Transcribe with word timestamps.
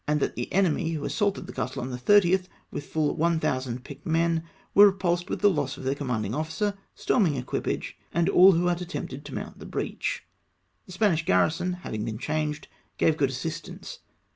319 0.07 0.27
that 0.29 0.35
the 0.35 0.51
enemy, 0.51 0.89
who 0.93 1.05
assaulted 1.05 1.45
the 1.45 1.53
castle 1.53 1.79
on 1.79 1.91
the 1.91 1.95
30th 1.95 2.45
with 2.71 2.87
full 2.87 3.15
1000 3.15 3.83
picked 3.83 4.03
men, 4.03 4.41
were 4.73 4.87
repulsed 4.87 5.29
with 5.29 5.41
the 5.41 5.47
loss 5.47 5.77
of 5.77 5.83
their 5.83 5.93
commanding 5.93 6.33
officer, 6.33 6.73
storming 6.95 7.35
equipage, 7.35 7.95
and 8.11 8.27
all 8.27 8.53
who 8.53 8.65
had 8.65 8.81
attempted 8.81 9.23
to 9.23 9.35
mount 9.35 9.59
the 9.59 9.65
breach. 9.67 10.23
The 10.87 10.91
Spanish 10.93 11.23
garrison 11.23 11.73
having 11.83 12.03
been 12.03 12.17
changed, 12.17 12.67
gave 12.97 13.15
good 13.15 13.29
assistance. 13.29 13.99